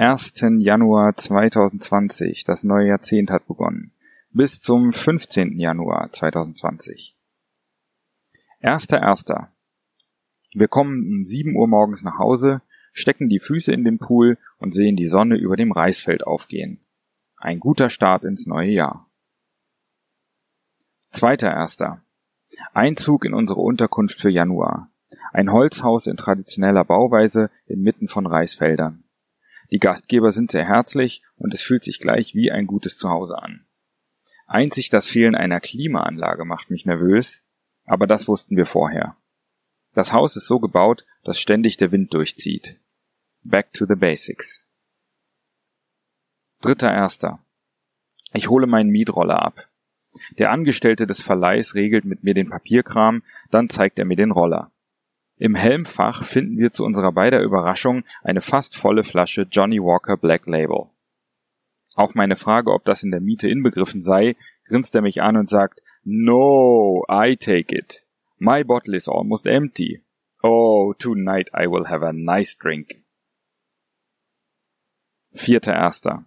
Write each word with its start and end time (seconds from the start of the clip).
1. 0.00 0.32
Januar 0.60 1.14
2020. 1.14 2.44
Das 2.44 2.64
neue 2.64 2.88
Jahrzehnt 2.88 3.30
hat 3.30 3.46
begonnen. 3.46 3.92
Bis 4.30 4.62
zum 4.62 4.94
15. 4.94 5.58
Januar 5.58 6.10
2020. 6.10 7.18
Erster 8.60 9.02
Erster. 9.02 9.52
Wir 10.54 10.68
kommen 10.68 11.06
um 11.06 11.26
7 11.26 11.54
Uhr 11.54 11.68
morgens 11.68 12.02
nach 12.02 12.16
Hause, 12.16 12.62
stecken 12.94 13.28
die 13.28 13.40
Füße 13.40 13.72
in 13.72 13.84
den 13.84 13.98
Pool 13.98 14.38
und 14.56 14.72
sehen 14.72 14.96
die 14.96 15.06
Sonne 15.06 15.36
über 15.36 15.56
dem 15.56 15.70
Reisfeld 15.70 16.26
aufgehen. 16.26 16.80
Ein 17.36 17.60
guter 17.60 17.90
Start 17.90 18.24
ins 18.24 18.46
neue 18.46 18.70
Jahr. 18.70 19.06
Zweiter 21.10 21.50
Erster. 21.50 22.02
Einzug 22.72 23.26
in 23.26 23.34
unsere 23.34 23.60
Unterkunft 23.60 24.18
für 24.18 24.30
Januar. 24.30 24.90
Ein 25.34 25.52
Holzhaus 25.52 26.06
in 26.06 26.16
traditioneller 26.16 26.86
Bauweise 26.86 27.50
inmitten 27.66 28.08
von 28.08 28.24
Reisfeldern. 28.24 29.04
Die 29.72 29.78
Gastgeber 29.78 30.32
sind 30.32 30.50
sehr 30.50 30.66
herzlich 30.66 31.22
und 31.36 31.54
es 31.54 31.62
fühlt 31.62 31.84
sich 31.84 32.00
gleich 32.00 32.34
wie 32.34 32.50
ein 32.50 32.66
gutes 32.66 32.96
Zuhause 32.96 33.38
an. 33.38 33.66
Einzig 34.46 34.90
das 34.90 35.08
Fehlen 35.08 35.36
einer 35.36 35.60
Klimaanlage 35.60 36.44
macht 36.44 36.70
mich 36.70 36.84
nervös, 36.86 37.44
aber 37.84 38.06
das 38.06 38.26
wussten 38.26 38.56
wir 38.56 38.66
vorher. 38.66 39.16
Das 39.94 40.12
Haus 40.12 40.36
ist 40.36 40.46
so 40.46 40.58
gebaut, 40.58 41.06
dass 41.22 41.40
ständig 41.40 41.76
der 41.76 41.92
Wind 41.92 42.12
durchzieht. 42.14 42.80
Back 43.42 43.72
to 43.72 43.86
the 43.86 43.94
basics. 43.94 44.66
Dritter 46.60 46.92
Erster. 46.92 47.44
Ich 48.32 48.48
hole 48.48 48.66
meinen 48.66 48.90
Mietroller 48.90 49.40
ab. 49.40 49.68
Der 50.38 50.50
Angestellte 50.50 51.06
des 51.06 51.22
Verleihs 51.22 51.74
regelt 51.74 52.04
mit 52.04 52.24
mir 52.24 52.34
den 52.34 52.50
Papierkram, 52.50 53.22
dann 53.50 53.68
zeigt 53.68 53.98
er 53.98 54.04
mir 54.04 54.16
den 54.16 54.32
Roller. 54.32 54.72
Im 55.40 55.54
Helmfach 55.54 56.22
finden 56.24 56.58
wir 56.58 56.70
zu 56.70 56.84
unserer 56.84 57.12
beider 57.12 57.40
Überraschung 57.40 58.04
eine 58.22 58.42
fast 58.42 58.76
volle 58.76 59.04
Flasche 59.04 59.46
Johnny 59.50 59.80
Walker 59.80 60.18
Black 60.18 60.46
Label. 60.46 60.90
Auf 61.94 62.14
meine 62.14 62.36
Frage, 62.36 62.70
ob 62.70 62.84
das 62.84 63.02
in 63.02 63.10
der 63.10 63.22
Miete 63.22 63.48
inbegriffen 63.48 64.02
sei, 64.02 64.36
grinst 64.66 64.94
er 64.94 65.00
mich 65.00 65.22
an 65.22 65.38
und 65.38 65.48
sagt, 65.48 65.80
No, 66.04 67.06
I 67.10 67.38
take 67.38 67.74
it. 67.74 68.04
My 68.36 68.62
bottle 68.62 68.94
is 68.94 69.08
almost 69.08 69.46
empty. 69.46 70.02
Oh, 70.42 70.92
tonight 70.98 71.48
I 71.58 71.66
will 71.66 71.88
have 71.88 72.06
a 72.06 72.12
nice 72.12 72.58
drink. 72.58 73.02
Vierter 75.32 75.72
Erster. 75.72 76.26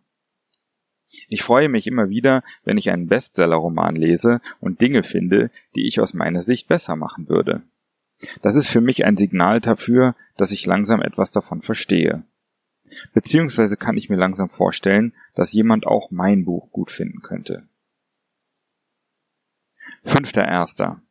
Ich 1.27 1.43
freue 1.43 1.69
mich 1.69 1.85
immer 1.85 2.09
wieder, 2.09 2.43
wenn 2.63 2.79
ich 2.79 2.89
einen 2.89 3.05
Bestseller-Roman 3.05 3.95
lese 3.95 4.41
und 4.59 4.81
Dinge 4.81 5.03
finde, 5.03 5.51
die 5.75 5.85
ich 5.85 6.01
aus 6.01 6.15
meiner 6.15 6.41
Sicht 6.41 6.67
besser 6.67 6.95
machen 6.95 7.29
würde. 7.29 7.61
Das 8.41 8.55
ist 8.55 8.67
für 8.67 8.81
mich 8.81 9.05
ein 9.05 9.17
Signal 9.17 9.59
dafür, 9.59 10.15
dass 10.37 10.51
ich 10.51 10.65
langsam 10.65 11.01
etwas 11.01 11.31
davon 11.31 11.61
verstehe. 11.61 12.23
Beziehungsweise 13.13 13.77
kann 13.77 13.97
ich 13.97 14.09
mir 14.09 14.17
langsam 14.17 14.49
vorstellen, 14.49 15.13
dass 15.35 15.53
jemand 15.53 15.87
auch 15.87 16.11
mein 16.11 16.45
Buch 16.45 16.71
gut 16.71 16.91
finden 16.91 17.21
könnte. 17.21 17.67
Fünfter 20.03 20.45
Erster. 20.45 21.01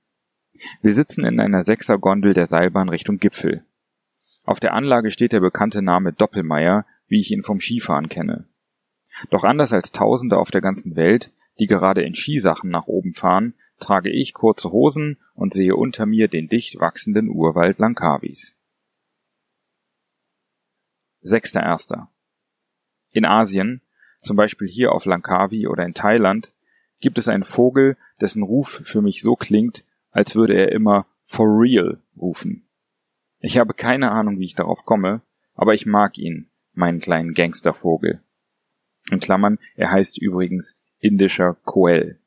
Wir 0.83 0.93
sitzen 0.93 1.25
in 1.25 1.41
einer 1.41 1.63
Sechsergondel 1.63 2.35
der 2.35 2.47
Seilbahn 2.47 2.89
Richtung 2.89 3.19
Gipfel. 3.19 3.65
Auf 4.45 4.61
der 4.61 4.75
Anlage 4.75 5.11
steht 5.11 5.33
der 5.33 5.41
bekannte 5.41 5.83
Name 5.83 6.13
Doppelmeier, 6.13 6.85
wie 7.09 7.21
ich 7.21 7.31
ihn 7.31 7.43
vom 7.43 7.61
Skifahren 7.61 8.09
kenne. 8.09 8.47
Doch 9.31 9.45
anders 9.45 9.73
als 9.73 9.93
Tausende 9.93 10.37
auf 10.39 10.51
der 10.51 10.61
ganzen 10.61 10.97
Welt, 10.97 11.31
die 11.59 11.67
gerade 11.67 12.03
in 12.03 12.15
Skisachen 12.15 12.71
nach 12.71 12.87
oben 12.87 13.13
fahren, 13.13 13.55
trage 13.79 14.11
ich 14.11 14.33
kurze 14.33 14.71
Hosen 14.71 15.19
und 15.35 15.53
sehe 15.53 15.77
unter 15.77 16.07
mir 16.07 16.29
den 16.29 16.49
dicht 16.49 16.79
wachsenden 16.81 17.29
Urwald 17.29 17.79
Langkawis. 17.79 18.57
Sechster 21.21 21.63
Erster. 21.63 22.11
In 23.11 23.25
Asien, 23.25 23.81
zum 24.21 24.37
Beispiel 24.37 24.69
hier 24.69 24.93
auf 24.93 25.05
Langkawi 25.05 25.67
oder 25.67 25.85
in 25.85 25.95
Thailand, 25.95 26.53
gibt 27.01 27.19
es 27.19 27.29
einen 27.29 27.45
Vogel, 27.45 27.97
dessen 28.21 28.43
Ruf 28.43 28.81
für 28.85 29.03
mich 29.03 29.21
so 29.21 29.37
klingt, 29.37 29.85
als 30.11 30.35
würde 30.35 30.55
er 30.55 30.73
immer 30.73 31.07
for 31.25 31.47
real 31.47 32.01
rufen. 32.17 32.69
Ich 33.41 33.59
habe 33.59 33.75
keine 33.75 34.11
Ahnung, 34.13 34.39
wie 34.39 34.45
ich 34.45 34.55
darauf 34.55 34.85
komme, 34.85 35.23
aber 35.55 35.75
ich 35.75 35.87
mag 35.87 36.17
ihn, 36.19 36.51
meinen 36.73 37.01
kleinen 37.01 37.35
Gangstervogel. 37.35 38.23
In 39.11 39.21
Klammern, 39.21 39.59
er 39.75 39.91
heißt 39.91 40.19
übrigens 40.19 40.82
indischer 41.03 41.55
Koel 41.65 42.21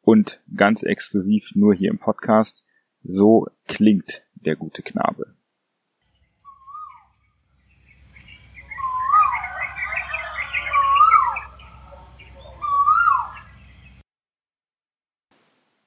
und 0.00 0.42
ganz 0.56 0.82
exklusiv 0.82 1.54
nur 1.54 1.74
hier 1.74 1.90
im 1.90 1.98
Podcast. 1.98 2.66
So 3.04 3.48
klingt 3.66 4.24
der 4.34 4.56
gute 4.56 4.82
Knabe. 4.82 5.34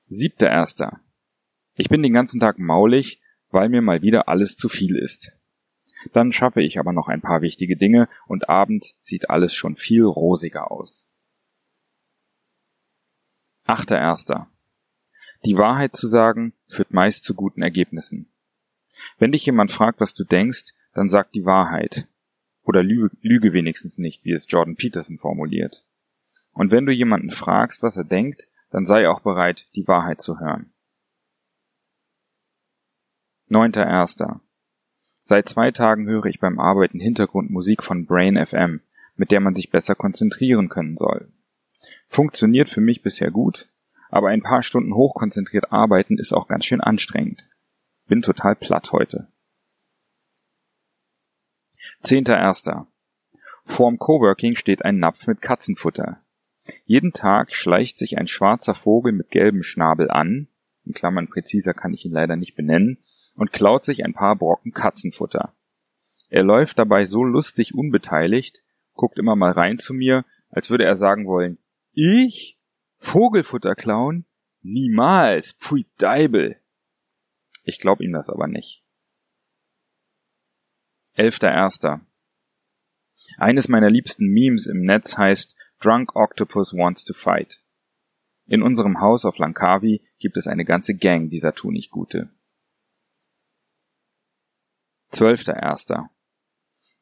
Siebter 0.07 0.49
Erster. 0.49 0.99
Ich 1.75 1.89
bin 1.89 2.03
den 2.03 2.13
ganzen 2.13 2.39
Tag 2.39 2.59
maulig, 2.59 3.21
weil 3.49 3.69
mir 3.69 3.81
mal 3.81 4.01
wieder 4.01 4.27
alles 4.27 4.55
zu 4.57 4.69
viel 4.69 4.95
ist. 4.95 5.31
Dann 6.13 6.31
schaffe 6.33 6.61
ich 6.61 6.77
aber 6.77 6.93
noch 6.93 7.07
ein 7.07 7.21
paar 7.21 7.41
wichtige 7.41 7.77
Dinge 7.77 8.07
und 8.27 8.49
abends 8.49 8.99
sieht 9.01 9.29
alles 9.29 9.55
schon 9.55 9.75
viel 9.75 10.03
rosiger 10.03 10.71
aus. 10.71 11.10
Achter 13.71 13.97
Erster. 13.97 14.49
Die 15.45 15.55
Wahrheit 15.55 15.95
zu 15.95 16.05
sagen 16.05 16.51
führt 16.67 16.91
meist 16.91 17.23
zu 17.23 17.33
guten 17.33 17.61
Ergebnissen. 17.61 18.29
Wenn 19.17 19.31
dich 19.31 19.45
jemand 19.45 19.71
fragt, 19.71 20.01
was 20.01 20.13
du 20.13 20.25
denkst, 20.25 20.73
dann 20.93 21.07
sag 21.07 21.31
die 21.31 21.45
Wahrheit. 21.45 22.05
Oder 22.63 22.83
lüge, 22.83 23.15
lüge 23.21 23.53
wenigstens 23.53 23.97
nicht, 23.97 24.25
wie 24.25 24.33
es 24.33 24.51
Jordan 24.51 24.75
Peterson 24.75 25.19
formuliert. 25.19 25.85
Und 26.51 26.73
wenn 26.73 26.85
du 26.85 26.91
jemanden 26.91 27.31
fragst, 27.31 27.81
was 27.81 27.95
er 27.95 28.03
denkt, 28.03 28.49
dann 28.71 28.83
sei 28.83 29.07
auch 29.07 29.21
bereit, 29.21 29.69
die 29.73 29.87
Wahrheit 29.87 30.21
zu 30.21 30.41
hören. 30.41 30.73
Neunter 33.47 33.87
Erster. 33.87 34.41
Seit 35.15 35.47
zwei 35.47 35.71
Tagen 35.71 36.07
höre 36.07 36.25
ich 36.25 36.41
beim 36.41 36.59
Arbeiten 36.59 36.99
Hintergrundmusik 36.99 37.83
von 37.83 38.05
Brain 38.05 38.35
FM, 38.45 38.81
mit 39.15 39.31
der 39.31 39.39
man 39.39 39.55
sich 39.55 39.69
besser 39.69 39.95
konzentrieren 39.95 40.67
können 40.67 40.97
soll. 40.97 41.31
Funktioniert 42.11 42.67
für 42.67 42.81
mich 42.81 43.03
bisher 43.03 43.31
gut, 43.31 43.69
aber 44.09 44.27
ein 44.27 44.41
paar 44.41 44.63
Stunden 44.63 44.93
hochkonzentriert 44.93 45.71
arbeiten 45.71 46.17
ist 46.17 46.33
auch 46.33 46.49
ganz 46.49 46.65
schön 46.65 46.81
anstrengend. 46.81 47.47
Bin 48.05 48.21
total 48.21 48.57
platt 48.57 48.91
heute. 48.91 49.29
Zehnter 52.01 52.37
Erster. 52.37 52.87
Vorm 53.63 53.97
Coworking 53.97 54.57
steht 54.57 54.83
ein 54.83 54.99
Napf 54.99 55.25
mit 55.25 55.41
Katzenfutter. 55.41 56.21
Jeden 56.83 57.13
Tag 57.13 57.53
schleicht 57.53 57.97
sich 57.97 58.17
ein 58.17 58.27
schwarzer 58.27 58.75
Vogel 58.75 59.13
mit 59.13 59.31
gelbem 59.31 59.63
Schnabel 59.63 60.11
an, 60.11 60.49
in 60.83 60.91
Klammern 60.91 61.29
präziser 61.29 61.73
kann 61.73 61.93
ich 61.93 62.03
ihn 62.03 62.11
leider 62.11 62.35
nicht 62.35 62.57
benennen, 62.57 62.97
und 63.35 63.53
klaut 63.53 63.85
sich 63.85 64.03
ein 64.03 64.13
paar 64.13 64.35
Brocken 64.35 64.73
Katzenfutter. 64.73 65.53
Er 66.27 66.43
läuft 66.43 66.77
dabei 66.77 67.05
so 67.05 67.23
lustig 67.23 67.73
unbeteiligt, 67.73 68.63
guckt 68.95 69.17
immer 69.17 69.37
mal 69.37 69.53
rein 69.53 69.77
zu 69.77 69.93
mir, 69.93 70.25
als 70.49 70.69
würde 70.69 70.83
er 70.83 70.97
sagen 70.97 71.25
wollen, 71.25 71.57
ich? 71.93 72.59
Vogelfutter 72.97 73.75
klauen? 73.75 74.25
Niemals, 74.61 75.53
pfui 75.53 75.87
Deibel. 75.97 76.61
Ich 77.63 77.79
glaub 77.79 77.99
ihm 77.99 78.13
das 78.13 78.29
aber 78.29 78.47
nicht. 78.47 78.83
Elfter 81.15 81.51
Erster. 81.51 82.01
Eines 83.37 83.67
meiner 83.67 83.89
liebsten 83.89 84.27
Memes 84.27 84.67
im 84.67 84.81
Netz 84.81 85.17
heißt 85.17 85.55
Drunk 85.79 86.15
Octopus 86.15 86.73
Wants 86.73 87.03
to 87.03 87.13
Fight. 87.13 87.63
In 88.45 88.61
unserem 88.61 88.99
Haus 89.01 89.25
auf 89.25 89.37
Langkawi 89.37 90.05
gibt 90.19 90.37
es 90.37 90.47
eine 90.47 90.65
ganze 90.65 90.95
Gang 90.95 91.29
dieser 91.29 91.53
Tunichtgute. 91.53 92.29
Zwölfter 95.09 95.55
Erster. 95.55 96.09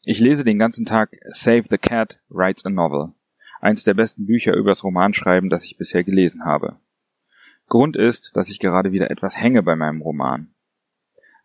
Ich 0.05 0.19
lese 0.19 0.43
den 0.43 0.59
ganzen 0.59 0.85
Tag 0.85 1.15
Save 1.31 1.65
the 1.69 1.77
Cat 1.77 2.21
Writes 2.29 2.65
a 2.65 2.69
Novel 2.69 3.13
eins 3.59 3.83
der 3.83 3.93
besten 3.93 4.25
Bücher 4.25 4.53
übers 4.55 4.83
Romanschreiben, 4.83 5.49
das 5.49 5.65
ich 5.65 5.77
bisher 5.77 6.03
gelesen 6.03 6.45
habe. 6.45 6.79
Grund 7.67 7.95
ist, 7.95 8.35
dass 8.35 8.49
ich 8.49 8.59
gerade 8.59 8.91
wieder 8.91 9.11
etwas 9.11 9.39
hänge 9.39 9.63
bei 9.63 9.75
meinem 9.75 10.01
Roman. 10.01 10.53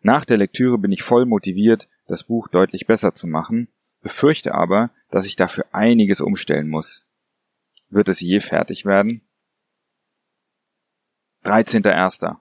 Nach 0.01 0.25
der 0.25 0.37
Lektüre 0.37 0.77
bin 0.77 0.91
ich 0.91 1.03
voll 1.03 1.25
motiviert, 1.25 1.89
das 2.07 2.23
Buch 2.23 2.47
deutlich 2.47 2.87
besser 2.87 3.13
zu 3.13 3.27
machen, 3.27 3.69
befürchte 4.01 4.53
aber, 4.53 4.91
dass 5.09 5.25
ich 5.25 5.35
dafür 5.35 5.65
einiges 5.71 6.21
umstellen 6.21 6.69
muss. 6.69 7.07
Wird 7.89 8.09
es 8.09 8.19
je 8.21 8.39
fertig 8.39 8.85
werden? 8.85 9.21
13.01. 11.43 12.37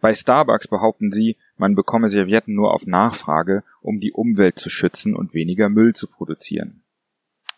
Bei 0.00 0.14
Starbucks 0.14 0.68
behaupten 0.68 1.12
sie, 1.12 1.36
man 1.56 1.74
bekomme 1.74 2.08
Servietten 2.08 2.54
nur 2.54 2.72
auf 2.72 2.86
Nachfrage, 2.86 3.62
um 3.82 4.00
die 4.00 4.12
Umwelt 4.12 4.58
zu 4.58 4.70
schützen 4.70 5.14
und 5.14 5.34
weniger 5.34 5.68
Müll 5.68 5.94
zu 5.94 6.08
produzieren. 6.08 6.81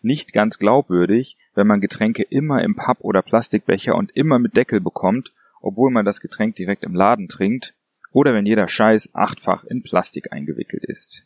Nicht 0.05 0.33
ganz 0.33 0.59
glaubwürdig, 0.59 1.35
wenn 1.55 1.65
man 1.65 1.81
Getränke 1.81 2.21
immer 2.21 2.61
im 2.61 2.75
Papp- 2.75 3.01
oder 3.01 3.23
Plastikbecher 3.23 3.95
und 3.95 4.15
immer 4.15 4.37
mit 4.37 4.55
Deckel 4.55 4.79
bekommt, 4.79 5.33
obwohl 5.61 5.89
man 5.89 6.05
das 6.05 6.21
Getränk 6.21 6.55
direkt 6.57 6.83
im 6.83 6.93
Laden 6.93 7.27
trinkt, 7.27 7.73
oder 8.11 8.35
wenn 8.35 8.45
jeder 8.45 8.67
Scheiß 8.67 9.15
achtfach 9.15 9.63
in 9.63 9.81
Plastik 9.81 10.31
eingewickelt 10.31 10.85
ist. 10.85 11.25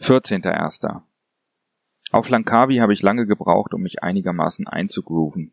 14.01. 0.00 1.02
Auf 2.10 2.28
Langkawi 2.28 2.78
habe 2.78 2.92
ich 2.92 3.02
lange 3.02 3.26
gebraucht, 3.28 3.72
um 3.72 3.82
mich 3.82 4.02
einigermaßen 4.02 4.66
einzugrooven. 4.66 5.52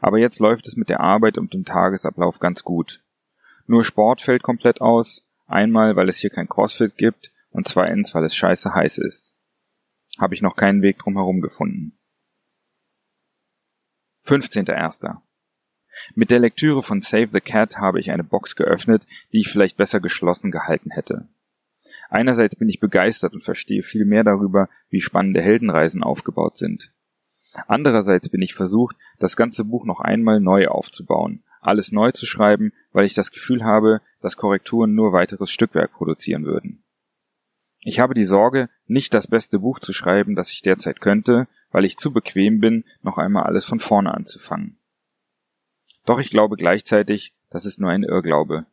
Aber 0.00 0.18
jetzt 0.18 0.40
läuft 0.40 0.66
es 0.66 0.76
mit 0.76 0.88
der 0.88 0.98
Arbeit 0.98 1.38
und 1.38 1.54
dem 1.54 1.64
Tagesablauf 1.64 2.40
ganz 2.40 2.64
gut. 2.64 3.00
Nur 3.68 3.84
Sport 3.84 4.22
fällt 4.22 4.42
komplett 4.42 4.80
aus, 4.80 5.24
einmal 5.46 5.94
weil 5.94 6.08
es 6.08 6.18
hier 6.18 6.30
kein 6.30 6.48
Crossfit 6.48 6.96
gibt 6.96 7.32
und 7.52 7.68
zweitens 7.68 8.12
weil 8.12 8.24
es 8.24 8.34
scheiße 8.34 8.74
heiß 8.74 8.98
ist. 8.98 9.33
Habe 10.18 10.34
ich 10.34 10.42
noch 10.42 10.56
keinen 10.56 10.82
Weg 10.82 10.98
drum 10.98 11.14
herum 11.14 11.40
gefunden. 11.40 11.98
15.01. 14.26 15.18
Mit 16.14 16.30
der 16.30 16.38
Lektüre 16.38 16.82
von 16.82 17.00
Save 17.00 17.28
the 17.32 17.40
Cat 17.40 17.78
habe 17.78 18.00
ich 18.00 18.10
eine 18.10 18.24
Box 18.24 18.56
geöffnet, 18.56 19.06
die 19.32 19.40
ich 19.40 19.48
vielleicht 19.48 19.76
besser 19.76 20.00
geschlossen 20.00 20.50
gehalten 20.50 20.90
hätte. 20.90 21.28
Einerseits 22.08 22.56
bin 22.56 22.68
ich 22.68 22.80
begeistert 22.80 23.34
und 23.34 23.44
verstehe 23.44 23.82
viel 23.82 24.04
mehr 24.04 24.24
darüber, 24.24 24.68
wie 24.88 25.00
spannende 25.00 25.42
Heldenreisen 25.42 26.02
aufgebaut 26.02 26.56
sind. 26.56 26.92
Andererseits 27.66 28.28
bin 28.28 28.42
ich 28.42 28.54
versucht, 28.54 28.96
das 29.18 29.36
ganze 29.36 29.64
Buch 29.64 29.84
noch 29.84 30.00
einmal 30.00 30.40
neu 30.40 30.68
aufzubauen, 30.68 31.44
alles 31.60 31.92
neu 31.92 32.12
zu 32.12 32.26
schreiben, 32.26 32.72
weil 32.92 33.04
ich 33.04 33.14
das 33.14 33.30
Gefühl 33.30 33.64
habe, 33.64 34.00
dass 34.20 34.36
Korrekturen 34.36 34.94
nur 34.94 35.12
weiteres 35.12 35.50
Stückwerk 35.50 35.92
produzieren 35.92 36.44
würden. 36.44 36.83
Ich 37.86 38.00
habe 38.00 38.14
die 38.14 38.24
Sorge, 38.24 38.70
nicht 38.86 39.12
das 39.12 39.26
beste 39.26 39.58
Buch 39.58 39.78
zu 39.78 39.92
schreiben, 39.92 40.34
das 40.34 40.50
ich 40.50 40.62
derzeit 40.62 41.02
könnte, 41.02 41.46
weil 41.70 41.84
ich 41.84 41.98
zu 41.98 42.12
bequem 42.12 42.58
bin, 42.58 42.84
noch 43.02 43.18
einmal 43.18 43.44
alles 43.44 43.66
von 43.66 43.78
vorne 43.78 44.14
anzufangen. 44.14 44.78
Doch 46.06 46.18
ich 46.18 46.30
glaube 46.30 46.56
gleichzeitig, 46.56 47.34
das 47.50 47.66
ist 47.66 47.78
nur 47.78 47.90
ein 47.90 48.02
Irrglaube. 48.02 48.64